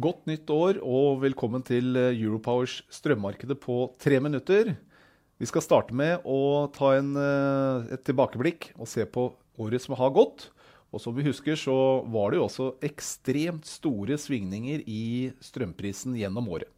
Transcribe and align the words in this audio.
Godt 0.00 0.28
nytt 0.30 0.48
år 0.54 0.78
og 0.86 1.18
velkommen 1.20 1.64
til 1.66 1.96
eh, 1.98 2.14
Europowers 2.14 2.78
strømmarkedet 2.94 3.56
på 3.60 3.74
tre 4.00 4.16
minutter. 4.22 4.70
Vi 5.36 5.48
skal 5.50 5.64
starte 5.64 5.96
med 5.96 6.22
å 6.24 6.70
ta 6.72 6.94
en, 6.96 7.10
eh, 7.18 7.90
et 7.96 8.04
tilbakeblikk 8.06 8.70
og 8.78 8.88
se 8.88 9.04
på 9.04 9.26
året 9.60 9.82
som 9.84 9.96
har 9.98 10.14
gått. 10.16 10.46
Og 10.94 11.02
som 11.04 11.16
vi 11.16 11.26
husker, 11.26 11.58
så 11.58 11.74
var 12.08 12.30
det 12.30 12.40
jo 12.40 12.46
også 12.46 12.68
ekstremt 12.86 13.68
store 13.68 14.16
svingninger 14.16 14.86
i 14.88 15.34
strømprisen 15.44 16.16
gjennom 16.16 16.48
året. 16.48 16.70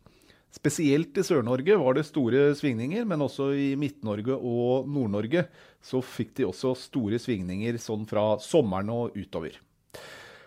Spesielt 0.52 1.14
i 1.16 1.24
Sør-Norge 1.24 1.78
var 1.78 1.94
det 1.94 2.08
store 2.08 2.48
svingninger, 2.58 3.06
men 3.06 3.22
også 3.22 3.52
i 3.54 3.68
Midt-Norge 3.78 4.34
og 4.34 4.88
Nord-Norge 4.90 5.46
så 5.84 6.02
fikk 6.02 6.34
de 6.40 6.48
også 6.48 6.74
store 6.88 7.22
svingninger 7.22 7.78
sånn 7.80 8.08
fra 8.08 8.32
sommeren 8.42 8.90
og 8.92 9.14
utover. 9.14 9.60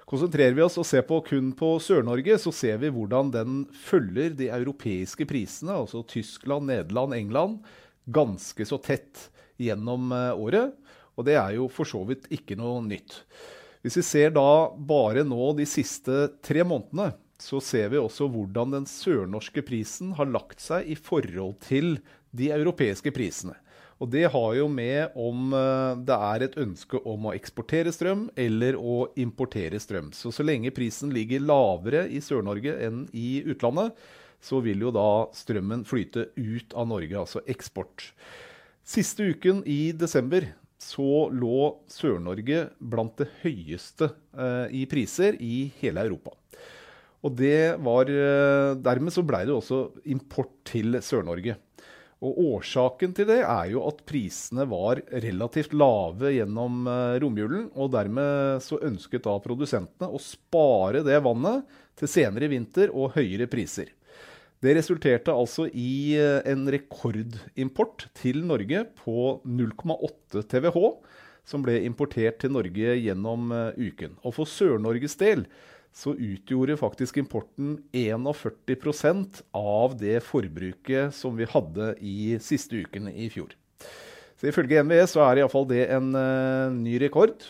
Konsentrerer 0.05 0.53
vi 0.53 0.61
oss 0.61 0.77
og 0.77 0.85
ser 0.85 1.01
på 1.07 1.17
kun 1.25 1.49
på 1.57 1.71
Sør-Norge, 1.81 2.37
så 2.37 2.51
ser 2.53 2.77
vi 2.83 2.91
hvordan 2.93 3.31
den 3.33 3.63
følger 3.73 4.35
de 4.37 4.51
europeiske 4.53 5.25
prisene, 5.25 5.73
altså 5.73 6.03
Tyskland, 6.05 6.69
Nederland, 6.69 7.15
England, 7.17 7.57
ganske 8.05 8.67
så 8.69 8.77
tett 8.77 9.31
gjennom 9.57 10.13
eh, 10.13 10.31
året. 10.37 10.75
Og 11.17 11.25
det 11.25 11.39
er 11.39 11.55
jo 11.57 11.65
for 11.73 11.89
så 11.89 12.03
vidt 12.05 12.29
ikke 12.29 12.57
noe 12.59 12.83
nytt. 12.85 13.17
Hvis 13.81 13.97
vi 13.97 14.05
ser 14.05 14.35
da 14.35 14.69
bare 14.77 15.25
nå 15.25 15.51
de 15.57 15.65
siste 15.69 16.27
tre 16.45 16.61
månedene, 16.67 17.15
så 17.41 17.57
ser 17.63 17.89
vi 17.91 17.99
også 17.99 18.29
hvordan 18.31 18.77
den 18.77 18.85
sørnorske 18.89 19.65
prisen 19.65 20.13
har 20.19 20.29
lagt 20.29 20.61
seg 20.61 20.85
i 20.85 20.95
forhold 20.95 21.57
til 21.65 21.97
de 22.35 22.51
europeiske 22.53 23.09
prisene. 23.15 23.57
Og 24.03 24.09
det 24.11 24.25
har 24.33 24.49
jo 24.57 24.65
med 24.67 25.15
om 25.15 25.53
eh, 25.55 26.01
det 26.07 26.17
er 26.27 26.43
et 26.43 26.57
ønske 26.59 26.99
om 27.07 27.29
å 27.29 27.35
eksportere 27.35 27.93
strøm 27.95 28.27
eller 28.35 28.75
å 28.75 29.05
importere 29.21 29.79
strøm. 29.79 30.11
Så 30.11 30.33
så 30.35 30.43
lenge 30.43 30.73
prisen 30.75 31.13
ligger 31.15 31.45
lavere 31.45 32.03
i 32.11 32.19
Sør-Norge 32.23 32.75
enn 32.83 33.05
i 33.15 33.39
utlandet, 33.47 33.95
så 34.43 34.59
vil 34.61 34.83
jo 34.83 34.91
da 34.93 35.25
strømmen 35.33 35.85
flyte 35.87 36.27
ut 36.35 36.75
av 36.75 36.91
Norge, 36.91 37.15
altså 37.17 37.41
eksport. 37.49 38.11
Siste 38.85 39.31
uken 39.31 39.63
i 39.65 39.89
desember 39.97 40.51
så 40.81 41.27
lå 41.33 41.71
Sør-Norge 41.89 42.65
blant 42.77 43.15
det 43.21 43.31
høyeste 43.45 44.11
eh, 44.35 44.75
i 44.75 44.83
priser 44.91 45.39
i 45.39 45.69
hele 45.79 46.03
Europa. 46.03 46.35
Og 47.25 47.33
det 47.39 47.79
var, 47.81 48.11
eh, 48.11 48.75
dermed 48.85 49.13
så 49.15 49.23
blei 49.25 49.45
det 49.47 49.55
også 49.55 49.87
import 50.13 50.51
til 50.67 50.99
Sør-Norge. 50.99 51.55
Og 52.23 52.37
Årsaken 52.55 53.11
til 53.15 53.27
det 53.27 53.41
er 53.43 53.67
jo 53.73 53.81
at 53.89 53.99
prisene 54.07 54.63
var 54.71 55.01
relativt 55.25 55.75
lave 55.75 56.31
gjennom 56.37 56.85
eh, 56.87 57.17
romjulen. 57.23 57.67
Og 57.75 57.91
dermed 57.95 58.63
så 58.63 58.79
ønsket 58.87 59.25
da 59.27 59.35
produsentene 59.43 60.07
å 60.07 60.21
spare 60.21 61.03
det 61.05 61.19
vannet 61.25 61.67
til 61.99 62.11
senere 62.11 62.49
vinter 62.51 62.93
og 62.95 63.17
høyere 63.17 63.49
priser. 63.51 63.91
Det 64.63 64.73
resulterte 64.77 65.35
altså 65.35 65.67
i 65.67 66.15
eh, 66.17 66.39
en 66.47 66.63
rekordimport 66.71 68.07
til 68.17 68.41
Norge 68.47 68.85
på 69.03 69.41
0,8 69.43 70.45
TWh, 70.49 70.87
som 71.45 71.63
ble 71.65 71.77
importert 71.85 72.41
til 72.41 72.53
Norge 72.55 72.97
gjennom 72.97 73.53
eh, 73.53 73.77
uken. 73.77 74.17
Og 74.25 74.35
for 74.39 74.49
Sør-Norges 74.49 75.17
del 75.21 75.45
så 75.95 76.11
utgjorde 76.11 76.75
faktisk 76.75 77.21
importen 77.21 77.77
41% 77.95 79.39
av 79.55 79.95
det 80.01 80.17
forbruket 80.25 81.15
som 81.15 81.37
vi 81.39 81.47
hadde 81.47 81.93
i 82.03 82.35
siste 82.43 82.81
uken 82.83 83.07
i 83.13 83.29
fjor. 83.31 83.53
Så 84.35 84.49
Ifølge 84.51 84.83
NVE 84.83 85.05
så 85.07 85.23
er 85.23 85.39
iallfall 85.39 85.69
det 85.69 85.85
en 85.95 86.11
uh, 86.11 86.73
ny 86.75 86.97
rekord. 86.99 87.47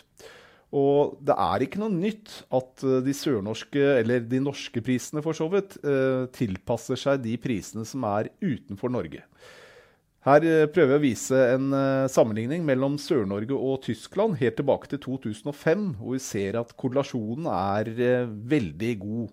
Og 0.76 1.16
det 1.26 1.34
er 1.34 1.64
ikke 1.66 1.80
noe 1.82 1.90
nytt 1.90 2.30
at 2.54 2.86
uh, 2.86 3.00
de 3.02 3.14
sørnorske, 3.18 3.82
eller 4.04 4.22
de 4.22 4.38
norske 4.44 4.82
prisene 4.84 5.24
for 5.26 5.34
så 5.34 5.50
vidt, 5.50 5.74
uh, 5.82 6.30
tilpasser 6.30 7.02
seg 7.02 7.24
de 7.26 7.34
prisene 7.42 7.82
som 7.88 8.06
er 8.06 8.30
utenfor 8.38 8.94
Norge. 8.94 9.26
Her 10.26 10.42
eh, 10.42 10.64
prøver 10.66 10.96
jeg 10.96 10.98
å 10.98 11.04
vise 11.04 11.40
en 11.52 11.68
uh, 11.70 12.10
sammenligning 12.10 12.64
mellom 12.66 12.96
Sør-Norge 12.98 13.54
og 13.54 13.84
Tyskland 13.84 14.34
helt 14.40 14.56
tilbake 14.58 14.90
til 14.90 14.98
2005, 15.04 15.84
hvor 16.00 16.16
vi 16.16 16.22
ser 16.24 16.58
at 16.58 16.72
korrelasjonen 16.74 17.46
er 17.52 17.90
uh, 17.94 18.32
veldig 18.50 18.90
god. 19.04 19.28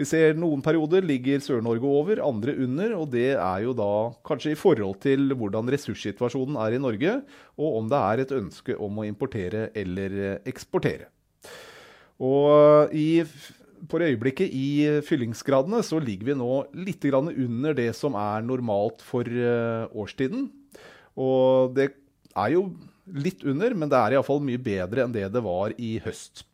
Vi 0.00 0.06
ser 0.08 0.40
noen 0.40 0.64
perioder 0.64 1.04
ligger 1.04 1.44
Sør-Norge 1.44 1.84
over, 1.84 2.22
andre 2.24 2.56
under. 2.56 2.96
og 2.96 3.12
Det 3.12 3.34
er 3.34 3.66
jo 3.66 3.76
da 3.76 3.92
kanskje 4.24 4.54
i 4.54 4.56
forhold 4.56 4.96
til 5.04 5.36
hvordan 5.36 5.68
ressurssituasjonen 5.76 6.56
er 6.64 6.78
i 6.78 6.80
Norge, 6.88 7.18
og 7.60 7.76
om 7.82 7.92
det 7.92 8.00
er 8.00 8.24
et 8.24 8.36
ønske 8.40 8.80
om 8.80 8.96
å 8.96 9.08
importere 9.10 9.68
eller 9.76 10.40
eksportere. 10.48 11.12
Og 12.16 12.96
i 12.96 13.20
for 13.88 14.04
øyeblikket 14.04 14.52
i 14.52 15.00
fyllingsgradene 15.06 15.80
så 15.86 16.00
ligger 16.02 16.32
vi 16.32 16.38
nå 16.38 16.50
litt 16.76 17.04
under 17.10 17.76
det 17.76 17.90
som 17.96 18.16
er 18.18 18.44
normalt 18.44 19.00
for 19.04 19.24
eh, 19.24 19.88
årstiden. 19.94 20.48
Og 21.16 21.74
det 21.76 21.90
er 22.36 22.54
jo 22.54 22.68
litt 23.10 23.42
under, 23.44 23.74
men 23.74 23.90
det 23.90 23.98
er 23.98 24.16
iallfall 24.16 24.42
mye 24.44 24.60
bedre 24.60 25.04
enn 25.04 25.14
det 25.14 25.26
det 25.32 25.42
var 25.42 25.74
i 25.78 25.98
høst. 26.04 26.44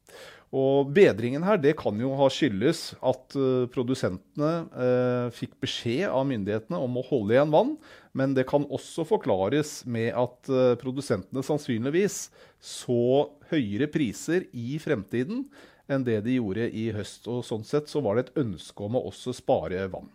Og 0.56 0.92
bedringen 0.94 1.42
her 1.44 1.58
det 1.58 1.74
kan 1.76 1.98
jo 2.00 2.14
ha 2.16 2.28
skyldes 2.32 2.94
at 3.04 3.34
uh, 3.36 3.66
produsentene 3.68 4.52
eh, 4.78 5.26
fikk 5.34 5.56
beskjed 5.60 6.06
av 6.06 6.22
myndighetene 6.30 6.78
om 6.80 6.96
å 6.96 7.04
holde 7.04 7.34
igjen 7.34 7.52
vann. 7.52 7.74
Men 8.16 8.32
det 8.32 8.46
kan 8.48 8.64
også 8.72 9.04
forklares 9.04 9.82
med 9.84 10.14
at 10.16 10.48
produsentene 10.80 11.42
sannsynligvis 11.44 12.30
så 12.62 13.26
høyere 13.50 13.90
priser 13.92 14.46
i 14.56 14.78
fremtiden 14.80 15.44
enn 15.90 16.04
det 16.06 16.20
de 16.26 16.38
gjorde 16.38 16.68
i 16.70 16.88
høst. 16.94 17.26
Og 17.30 17.44
sånn 17.46 17.64
sett 17.66 17.90
så 17.90 18.02
var 18.04 18.16
det 18.16 18.26
et 18.26 18.40
ønske 18.44 18.86
om 18.86 18.98
å 18.98 19.06
også 19.10 19.34
spare 19.36 19.86
vann. 19.92 20.10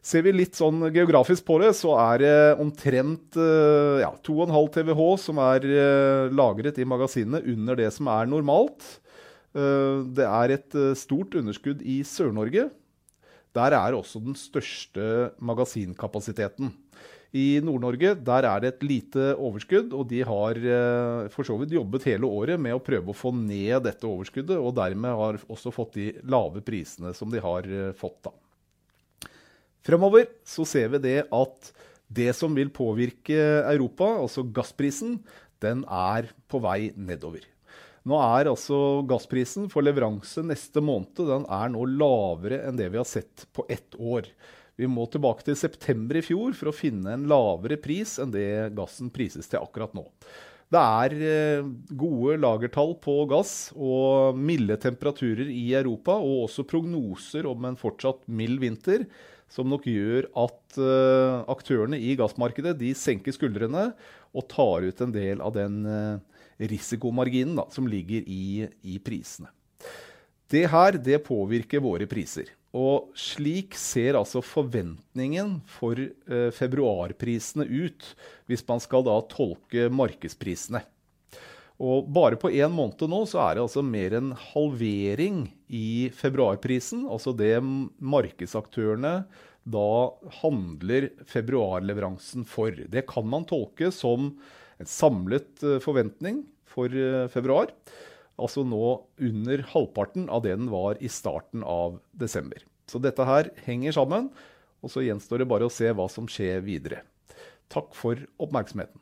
Ser 0.00 0.24
vi 0.24 0.32
litt 0.32 0.56
sånn 0.56 0.86
geografisk 0.94 1.44
på 1.44 1.58
det, 1.60 1.74
så 1.76 1.92
er 2.00 2.22
det 2.22 2.36
omtrent 2.62 3.36
eh, 3.36 4.00
ja, 4.00 4.14
2,5 4.24 4.70
TWh 4.78 5.02
som 5.20 5.40
er 5.44 5.66
eh, 5.68 6.32
lagret 6.32 6.80
i 6.80 6.88
magasinene 6.88 7.42
under 7.52 7.76
det 7.76 7.90
som 7.92 8.08
er 8.08 8.30
normalt. 8.30 8.86
Eh, 9.52 10.00
det 10.16 10.24
er 10.24 10.54
et 10.56 10.78
stort 10.96 11.36
underskudd 11.36 11.84
i 11.84 12.00
Sør-Norge. 12.08 12.70
Der 13.52 13.76
er 13.76 13.98
også 13.98 14.22
den 14.24 14.38
største 14.38 15.34
magasinkapasiteten. 15.36 16.72
I 17.30 17.60
Nord-Norge 17.62 18.16
der 18.26 18.46
er 18.48 18.62
det 18.62 18.72
et 18.72 18.80
lite 18.82 19.26
overskudd, 19.38 19.92
og 19.94 20.08
de 20.10 20.24
har 20.26 20.58
eh, 20.58 21.28
for 21.30 21.46
så 21.46 21.54
vidt 21.60 21.76
jobbet 21.76 22.08
hele 22.10 22.26
året 22.26 22.58
med 22.58 22.74
å 22.74 22.82
prøve 22.82 23.12
å 23.12 23.16
få 23.16 23.30
ned 23.36 23.84
dette 23.86 24.08
overskuddet, 24.08 24.58
og 24.58 24.74
dermed 24.80 25.14
har 25.20 25.38
også 25.46 25.70
fått 25.74 25.94
de 26.00 26.08
lave 26.26 26.62
prisene 26.66 27.14
som 27.14 27.30
de 27.30 27.42
har 27.42 27.68
eh, 27.70 27.92
fått. 27.94 28.18
da. 28.26 29.30
Fremover 29.86 30.26
så 30.44 30.66
ser 30.68 30.90
vi 30.96 31.04
det 31.06 31.20
at 31.30 31.70
det 32.10 32.32
som 32.34 32.56
vil 32.58 32.72
påvirke 32.74 33.38
Europa, 33.70 34.10
altså 34.18 34.42
gassprisen, 34.42 35.20
den 35.62 35.84
er 35.86 36.32
på 36.50 36.58
vei 36.64 36.90
nedover. 36.98 37.46
Nå 38.08 38.16
er 38.16 38.48
altså 38.48 39.04
gassprisen 39.06 39.68
for 39.70 39.84
leveranse 39.84 40.42
neste 40.42 40.82
måned 40.82 41.20
den 41.28 41.44
er 41.52 41.68
nå 41.70 41.84
lavere 42.00 42.62
enn 42.66 42.78
det 42.78 42.88
vi 42.90 42.98
har 42.98 43.08
sett 43.08 43.44
på 43.54 43.66
ett 43.70 43.94
år. 44.00 44.26
Vi 44.80 44.88
må 44.88 45.04
tilbake 45.12 45.44
til 45.44 45.58
september 45.60 46.16
i 46.16 46.24
fjor 46.24 46.54
for 46.56 46.70
å 46.70 46.76
finne 46.76 47.12
en 47.12 47.26
lavere 47.28 47.76
pris 47.80 48.16
enn 48.22 48.32
det 48.32 48.72
gassen 48.76 49.10
prises 49.12 49.50
til 49.50 49.60
akkurat 49.60 49.92
nå. 49.96 50.06
Det 50.70 50.80
er 50.80 51.14
eh, 51.26 51.68
gode 51.98 52.36
lagertall 52.38 52.94
på 53.02 53.16
gass 53.30 53.72
og 53.74 54.38
milde 54.38 54.78
temperaturer 54.80 55.50
i 55.50 55.72
Europa, 55.74 56.14
og 56.14 56.46
også 56.46 56.64
prognoser 56.70 57.48
om 57.50 57.66
en 57.66 57.78
fortsatt 57.78 58.22
mild 58.30 58.62
vinter, 58.62 59.04
som 59.50 59.66
nok 59.66 59.88
gjør 59.90 60.28
at 60.38 60.76
uh, 60.78 61.42
aktørene 61.50 61.98
i 61.98 62.12
gassmarkedet 62.14 62.76
de 62.78 62.92
senker 62.94 63.34
skuldrene 63.34 63.88
og 64.30 64.46
tar 64.46 64.86
ut 64.86 65.02
en 65.02 65.10
del 65.10 65.42
av 65.42 65.56
den 65.56 65.80
uh, 65.90 66.44
risikomarginen 66.62 67.58
da, 67.58 67.66
som 67.74 67.90
ligger 67.90 68.22
i, 68.30 68.68
i 68.86 69.00
prisene. 69.02 69.50
Det 70.50 70.64
her 70.72 70.98
det 70.98 71.20
påvirker 71.26 71.82
våre 71.84 72.08
priser. 72.10 72.48
Og 72.74 73.10
slik 73.18 73.74
ser 73.78 74.18
altså 74.18 74.42
forventningen 74.46 75.56
for 75.70 75.98
eh, 75.98 76.50
februarprisene 76.54 77.66
ut, 77.66 78.06
hvis 78.50 78.64
man 78.68 78.82
skal 78.82 79.06
da 79.06 79.16
tolke 79.30 79.88
markedsprisene. 79.90 80.82
Og 81.80 82.10
bare 82.12 82.36
på 82.36 82.50
én 82.52 82.72
måned 82.74 83.06
nå 83.08 83.22
så 83.30 83.40
er 83.46 83.56
det 83.56 83.64
altså 83.64 83.82
mer 83.82 84.14
enn 84.18 84.34
halvering 84.50 85.46
i 85.72 86.10
februarprisen. 86.14 87.06
Altså 87.08 87.32
det 87.32 87.56
markedsaktørene 87.64 89.14
da 89.70 89.88
handler 90.42 91.08
februarleveransen 91.28 92.46
for. 92.48 92.74
Det 92.74 93.06
kan 93.08 93.26
man 93.28 93.46
tolke 93.48 93.90
som 93.94 94.32
en 94.80 94.88
samlet 94.88 95.64
eh, 95.64 95.80
forventning 95.82 96.44
for 96.70 96.92
eh, 96.92 97.26
februar. 97.32 97.72
Altså 98.40 98.64
nå 98.64 98.84
under 99.20 99.62
halvparten 99.74 100.30
av 100.32 100.44
det 100.46 100.56
den 100.56 100.70
var 100.72 100.96
i 101.00 101.10
starten 101.12 101.64
av 101.66 102.00
desember. 102.16 102.64
Så 102.88 102.98
dette 103.02 103.26
her 103.28 103.52
henger 103.66 103.94
sammen, 103.94 104.30
og 104.80 104.92
så 104.92 105.04
gjenstår 105.04 105.42
det 105.42 105.50
bare 105.50 105.68
å 105.68 105.72
se 105.72 105.92
hva 105.92 106.08
som 106.10 106.28
skjer 106.30 106.64
videre. 106.64 107.04
Takk 107.70 107.92
for 107.94 108.18
oppmerksomheten. 108.40 108.98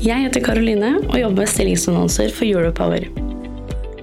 Jeg 0.00 0.24
heter 0.24 0.40
Karoline 0.40 0.94
og 1.04 1.18
jobber 1.20 1.44
med 1.44 1.52
stillingsannonser 1.52 2.32
for 2.32 2.48
Europower. 2.48 3.19